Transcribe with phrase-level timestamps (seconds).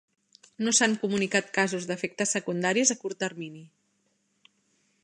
[0.67, 3.65] No s'han comunicat casos de efectes secundaris a curt termini.